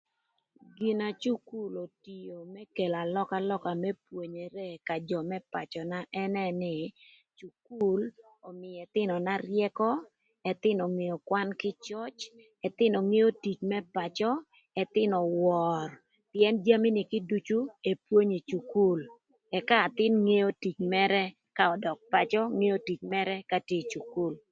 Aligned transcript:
Gina 0.77 1.07
cukul 1.23 1.71
otio 1.85 2.37
më 2.53 2.61
kelo 2.75 2.97
alökalöka 3.05 3.71
më 3.83 3.91
pwonyere 4.05 4.67
ka 4.87 4.95
jö 5.07 5.17
më 5.29 5.37
pacöna 5.53 5.97
ënë 6.23 6.47
nï 6.61 6.75
cukul 7.39 8.01
ömïö 8.49 8.77
ëthïnöna 8.85 9.33
ryëkö, 9.47 9.91
ëthïnö 10.51 10.81
ongeo 10.87 11.17
kwan 11.29 11.49
kï 11.59 11.71
cöc, 11.85 12.17
ëthïnö 12.67 12.97
ngeo 13.11 13.29
tic 13.43 13.59
më 13.71 13.79
pacö, 13.95 14.31
ëthïnö 14.81 15.17
wör, 15.41 15.89
pïën 16.31 16.55
jami 16.65 16.89
ni 16.95 17.03
kï 17.11 17.19
ducu 17.29 17.57
epwonyo 17.91 18.35
ï 18.39 18.47
cukul 18.49 18.99
ëka 19.57 19.75
athïn 19.87 20.13
ngeo 20.25 20.49
tic 20.63 20.77
mërë 20.91 21.23
ka 21.57 21.63
ödök 21.73 21.99
pacö 22.11 22.41
ngeo 22.59 22.77
tic 22.87 22.99
mërë 23.11 23.35
ka 23.49 23.57
tye 23.67 23.77
ï 23.83 23.89
cukul. 23.93 24.33